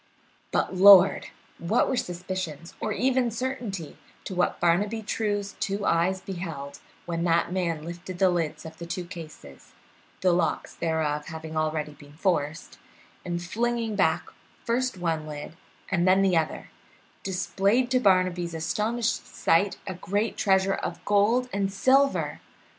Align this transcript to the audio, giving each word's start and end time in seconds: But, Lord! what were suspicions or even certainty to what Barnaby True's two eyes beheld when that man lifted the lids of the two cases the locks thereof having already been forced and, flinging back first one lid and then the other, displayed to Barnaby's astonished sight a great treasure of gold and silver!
But, 0.49 0.73
Lord! 0.75 1.27
what 1.59 1.87
were 1.87 1.95
suspicions 1.95 2.73
or 2.79 2.91
even 2.91 3.29
certainty 3.29 3.99
to 4.23 4.33
what 4.33 4.59
Barnaby 4.59 5.03
True's 5.03 5.53
two 5.59 5.85
eyes 5.85 6.21
beheld 6.21 6.79
when 7.05 7.23
that 7.25 7.51
man 7.51 7.85
lifted 7.85 8.17
the 8.17 8.31
lids 8.31 8.65
of 8.65 8.79
the 8.79 8.87
two 8.87 9.05
cases 9.05 9.73
the 10.21 10.31
locks 10.31 10.73
thereof 10.73 11.27
having 11.27 11.55
already 11.55 11.91
been 11.93 12.13
forced 12.13 12.79
and, 13.23 13.43
flinging 13.43 13.95
back 13.95 14.25
first 14.65 14.97
one 14.97 15.27
lid 15.27 15.55
and 15.91 16.07
then 16.07 16.23
the 16.23 16.35
other, 16.35 16.71
displayed 17.21 17.91
to 17.91 17.99
Barnaby's 17.99 18.55
astonished 18.55 19.27
sight 19.27 19.77
a 19.85 19.93
great 19.93 20.35
treasure 20.35 20.73
of 20.73 21.05
gold 21.05 21.47
and 21.53 21.71
silver! 21.71 22.41